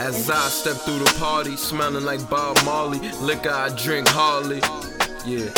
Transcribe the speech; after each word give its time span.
As 0.00 0.28
I 0.30 0.48
step 0.48 0.76
through 0.78 0.98
the 0.98 1.14
party, 1.20 1.56
smelling 1.56 2.04
like 2.04 2.28
Bob 2.28 2.56
Marley, 2.64 2.98
liquor 3.20 3.50
I 3.50 3.68
drink 3.76 4.08
hardly. 4.08 4.60
Yeah. 5.28 5.52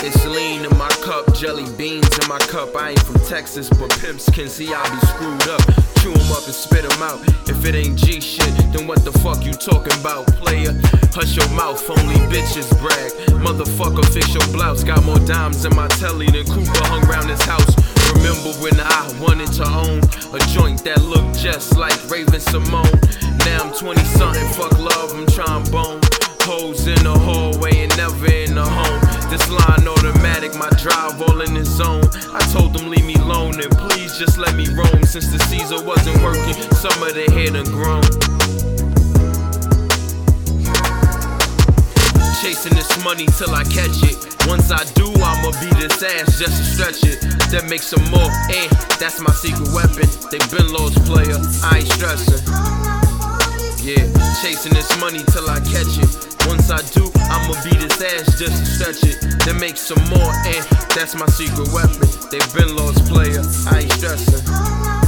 It's 0.00 0.24
lean 0.24 0.64
in 0.64 0.78
my 0.78 0.88
cup, 1.04 1.34
jelly 1.34 1.68
beans 1.76 2.08
in 2.18 2.28
my 2.30 2.38
cup. 2.48 2.74
I 2.74 2.90
ain't 2.90 3.02
from 3.02 3.20
Texas, 3.28 3.68
but 3.68 3.90
pimps 4.00 4.24
can 4.30 4.48
see 4.48 4.72
I 4.72 4.82
be 4.88 5.06
screwed 5.06 5.48
up. 5.52 5.60
Chew 6.00 6.14
'em 6.14 6.32
up 6.32 6.46
and 6.46 6.54
spit 6.54 6.86
'em 6.90 7.02
out. 7.02 7.20
If 7.46 7.62
it 7.66 7.74
ain't 7.74 7.96
G 7.96 8.22
shit, 8.22 8.48
then 8.72 8.86
what 8.86 9.04
the 9.04 9.12
fuck 9.12 9.44
you 9.44 9.52
talking 9.52 9.92
about, 10.00 10.28
player? 10.40 10.72
Hush 11.12 11.36
your 11.36 11.48
mouth, 11.50 11.84
only 11.90 12.16
bitches 12.32 12.72
brag. 12.80 13.12
Motherfucker, 13.44 14.02
fix 14.14 14.32
your 14.32 14.46
blouse. 14.46 14.82
Got 14.82 15.04
more 15.04 15.20
dimes 15.20 15.62
in 15.66 15.76
my 15.76 15.88
telly 15.88 16.30
than 16.30 16.46
Cooper 16.46 16.84
hung 16.86 17.02
round 17.02 17.28
his 17.28 17.42
house. 17.42 17.74
Remember 18.14 18.52
when 18.64 18.80
I 18.80 19.12
wanted 19.20 19.52
to 19.60 19.68
own 19.68 20.00
a 20.32 20.38
joint 20.56 20.84
that 20.84 21.02
looked 21.02 21.38
just 21.38 21.76
like 21.76 21.98
Raven-Symoné? 22.10 23.44
Now 23.44 23.64
I'm 23.64 23.72
20 23.74 24.04
something, 24.16 24.48
fuck 24.54 24.72
love, 24.78 25.12
I'm 25.12 25.26
trying 25.26 25.64
bone. 25.70 26.00
Hoes 26.42 26.88
in 26.88 27.00
the 27.04 27.16
hallway 27.16 27.51
This 29.32 29.48
line 29.48 29.88
automatic, 29.88 30.54
my 30.56 30.68
drive 30.76 31.22
all 31.22 31.40
in 31.40 31.54
the 31.54 31.64
zone. 31.64 32.04
I 32.34 32.40
told 32.52 32.74
them 32.74 32.90
leave 32.90 33.06
me 33.06 33.14
alone 33.14 33.58
and 33.58 33.72
please 33.78 34.18
just 34.18 34.36
let 34.36 34.54
me 34.54 34.68
roam. 34.76 35.02
Since 35.04 35.32
the 35.32 35.38
Caesar 35.48 35.82
wasn't 35.82 36.22
working, 36.22 36.52
some 36.76 37.02
of 37.02 37.14
the 37.14 37.24
head 37.32 37.54
done 37.54 37.64
grown. 37.64 38.04
Chasing 42.42 42.76
this 42.76 42.92
money 43.02 43.24
till 43.38 43.54
I 43.54 43.64
catch 43.64 44.04
it. 44.04 44.20
Once 44.46 44.70
I 44.70 44.84
do, 44.92 45.08
I'ma 45.08 45.50
beat 45.64 45.80
this 45.80 46.02
ass 46.02 46.38
just 46.38 46.58
to 46.58 46.64
stretch 46.68 47.00
it. 47.02 47.24
Then 47.48 47.70
make 47.70 47.80
some 47.80 48.04
more, 48.10 48.28
eh? 48.52 48.68
That's 49.00 49.18
my 49.18 49.32
secret 49.32 49.72
weapon. 49.72 50.12
They 50.28 50.44
been 50.52 50.70
lost 50.74 51.00
player, 51.06 51.40
I 51.64 51.78
ain't 51.78 51.88
stressing. 51.88 52.91
Yeah, 53.82 54.06
chasing 54.40 54.72
this 54.74 54.96
money 55.00 55.24
till 55.32 55.50
I 55.50 55.58
catch 55.58 55.98
it. 55.98 56.46
Once 56.46 56.70
I 56.70 56.78
do, 56.94 57.10
I'ma 57.16 57.52
beat 57.64 57.82
his 57.82 58.00
ass 58.00 58.38
just 58.38 58.56
to 58.56 58.64
stretch 58.64 59.02
it. 59.02 59.44
Then 59.44 59.58
make 59.58 59.76
some 59.76 59.98
more, 60.08 60.32
and 60.46 60.64
that's 60.94 61.16
my 61.16 61.26
secret 61.26 61.68
weapon. 61.72 62.06
They've 62.30 62.54
been 62.54 62.76
lost 62.76 63.04
player, 63.06 63.42
I 63.66 63.80
ain't 63.80 63.92
stressing. 63.92 65.01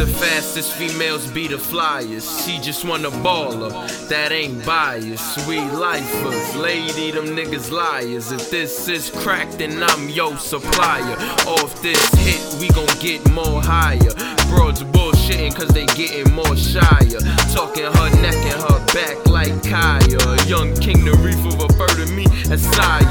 The 0.00 0.06
fastest 0.06 0.72
females 0.72 1.30
be 1.30 1.46
the 1.46 1.58
flyers. 1.58 2.24
She 2.42 2.58
just 2.58 2.86
want 2.86 3.04
a 3.04 3.10
baller, 3.10 3.70
that 4.08 4.32
ain't 4.32 4.64
biased. 4.64 5.46
We 5.46 5.60
lifers, 5.60 6.56
lady, 6.56 7.10
them 7.10 7.36
niggas 7.36 7.70
liars. 7.70 8.32
If 8.32 8.50
this 8.50 8.88
is 8.88 9.10
crack, 9.10 9.50
then 9.58 9.82
I'm 9.82 10.08
your 10.08 10.38
supplier. 10.38 11.16
Off 11.46 11.82
this 11.82 12.02
hit, 12.14 12.40
we 12.62 12.68
gon' 12.70 12.88
get 12.98 13.30
more 13.32 13.60
higher. 13.62 14.14
Broads 14.48 14.82
bullshitting 14.84 15.54
cause 15.54 15.68
they 15.68 15.84
getting 15.84 16.32
more 16.32 16.56
shyer. 16.56 17.20
Talking 17.52 17.84
her 17.84 18.10
neck 18.22 18.40
and 18.48 18.62
her 18.62 18.80
back 18.94 19.26
like 19.28 19.52
Kaya. 19.62 20.16
A 20.16 20.48
young 20.48 20.74
king, 20.76 21.04
the 21.04 21.12
reef 21.20 21.44
of 21.44 21.60
a 21.60 21.68
bird 21.76 22.06
to 22.06 22.10
me 22.14 22.24
as 22.50 22.62
sire. 22.72 23.09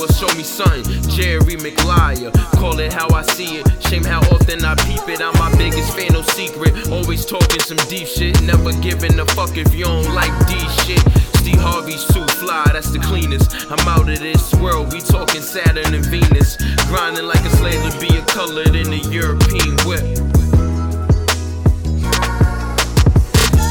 Will 0.00 0.08
show 0.08 0.34
me 0.34 0.42
something. 0.42 0.82
Jerry 1.10 1.56
McLeod, 1.56 2.32
call 2.58 2.78
it 2.80 2.90
how 2.90 3.06
I 3.10 3.20
see 3.20 3.58
it. 3.58 3.66
Shame 3.82 4.02
how 4.02 4.20
often 4.32 4.64
I 4.64 4.74
peep 4.76 5.06
it. 5.10 5.20
I'm 5.20 5.36
my 5.38 5.54
biggest 5.58 5.94
fan, 5.94 6.14
no 6.14 6.22
secret. 6.22 6.88
Always 6.88 7.26
talking 7.26 7.60
some 7.60 7.76
deep 7.90 8.06
shit. 8.06 8.40
Never 8.40 8.72
giving 8.80 9.20
a 9.20 9.26
fuck 9.26 9.58
if 9.58 9.74
you 9.74 9.84
don't 9.84 10.14
like 10.14 10.32
D 10.48 10.56
shit. 10.84 11.00
Steve 11.36 11.60
Harvey's 11.60 12.06
too 12.06 12.24
fly, 12.40 12.64
that's 12.72 12.90
the 12.92 12.98
cleanest. 12.98 13.70
I'm 13.70 13.86
out 13.86 14.08
of 14.08 14.18
this 14.20 14.54
world, 14.54 14.90
we 14.90 15.00
talking 15.02 15.42
Saturn 15.42 15.92
and 15.92 16.06
Venus. 16.06 16.56
Grinding 16.88 17.26
like 17.26 17.44
a 17.44 17.50
slave 17.50 17.92
to 17.92 18.00
be 18.00 18.16
a 18.16 18.22
colored 18.24 18.74
in 18.74 18.88
the 18.88 19.06
European 19.10 19.76
whip. 19.84 20.39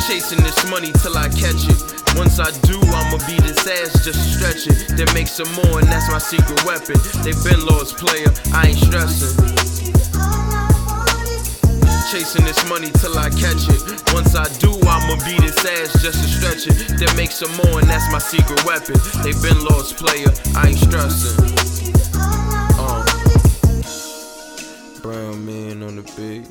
Chasing 0.09 0.42
this 0.42 0.68
money 0.72 0.92
till 1.03 1.16
I 1.16 1.30
catch 1.30 1.70
it. 1.70 1.78
Once 2.18 2.40
I 2.40 2.50
do, 2.66 2.81
I'ma 2.81 3.22
beat 3.30 3.46
this 3.46 3.62
ass 3.62 4.03
just 4.03 4.18
stretch 4.34 4.66
it. 4.66 4.97
Then 4.97 5.06
make 5.14 5.28
some 5.28 5.53
more, 5.53 5.78
and 5.78 5.88
that's 5.88 6.09
my 6.09 6.18
secret 6.18 6.66
weapon. 6.66 6.97
They 7.22 7.30
been 7.46 7.64
lost 7.68 7.97
player, 7.97 8.34
I 8.52 8.74
ain't 8.74 8.80
stressing. 8.80 9.38
Chasing 12.09 12.44
this 12.44 12.58
money 12.68 12.90
till 12.97 13.16
I 13.20 13.30
catch 13.30 13.70
it. 13.70 14.02
Once 14.12 14.34
I 14.34 14.50
do, 14.58 14.74
I'ma 14.81 15.14
beat 15.30 15.42
this 15.46 15.64
ass 15.64 16.02
just 16.02 16.18
to 16.18 16.28
stretch 16.28 16.66
it. 16.66 16.97
Then 16.97 17.16
make 17.16 17.30
some 17.30 17.53
more, 17.62 17.80
and 17.80 17.88
that's 17.88 18.12
my 18.12 18.18
secret 18.18 18.66
weapon. 18.66 18.97
They 19.22 19.38
been 19.46 19.64
lost 19.64 19.97
player, 19.97 20.34
I 20.58 20.70
ain't 20.70 20.80
stressing. 20.80 21.38
Uh. 22.81 23.06
Brown 25.03 25.46
man 25.46 25.84
on 25.84 25.97
the 25.97 26.03
beat. 26.18 26.50